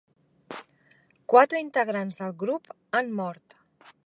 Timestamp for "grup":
2.45-2.75